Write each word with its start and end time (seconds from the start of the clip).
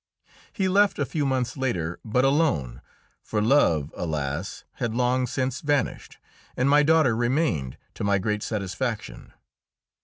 He 0.51 0.67
left 0.67 0.97
a 0.97 1.05
few 1.05 1.27
months 1.27 1.55
later, 1.55 1.99
but 2.03 2.25
alone 2.25 2.81
for 3.21 3.39
love, 3.39 3.93
alas! 3.95 4.63
had 4.77 4.95
long 4.95 5.27
since 5.27 5.61
vanished 5.61 6.17
and 6.57 6.67
my 6.67 6.81
daughter 6.81 7.15
remained, 7.15 7.77
to 7.93 8.03
my 8.03 8.17
great 8.17 8.41
satisfaction. 8.41 9.31